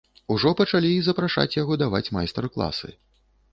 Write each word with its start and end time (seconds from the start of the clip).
Ужо 0.35 0.51
пачалі 0.61 0.89
і 0.93 1.03
запрашаць 1.09 1.57
яго 1.61 1.79
даваць 1.83 2.03
майстар-класы. 2.19 2.93